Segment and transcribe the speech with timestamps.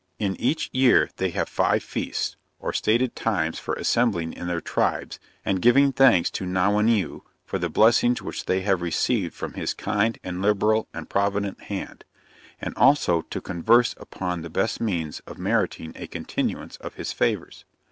[0.17, 5.19] In each year they have five feasts, or stated times for assembling in their tribes,
[5.45, 10.17] and giving thanks to Nauwaneu, for the blessings which they have received from his kind
[10.23, 12.03] and liberal and provident hand;
[12.59, 17.63] and also to converse upon the best means of meriting a continuance of his favors.